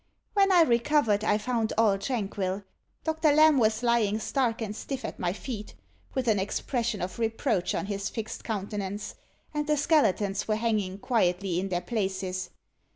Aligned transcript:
When 0.33 0.51
I 0.51 0.63
recovered, 0.63 1.23
I 1.23 1.37
found 1.37 1.73
all 1.77 1.99
tranquil. 1.99 2.63
Doctor 3.03 3.31
Lamb 3.31 3.59
was 3.59 3.83
lying 3.83 4.17
stark 4.17 4.59
and 4.59 4.75
stiff 4.75 5.05
at 5.05 5.19
my 5.19 5.31
feet, 5.31 5.75
with 6.15 6.27
an 6.27 6.39
expression 6.39 7.03
of 7.03 7.19
reproach 7.19 7.75
on 7.75 7.85
his 7.85 8.09
fixed 8.09 8.43
countenance; 8.43 9.13
and 9.53 9.67
the 9.67 9.77
skeletons 9.77 10.47
were 10.47 10.55
hanging 10.55 10.97
quietly 10.97 11.59
in 11.59 11.69
their 11.69 11.81
places. 11.81 12.49